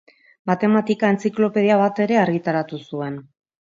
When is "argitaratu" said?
2.25-2.81